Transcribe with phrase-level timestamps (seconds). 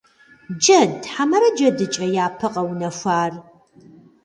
[0.59, 3.33] Джэд хьэмэрэ джэдыкӀэ япэ къэунэхуар?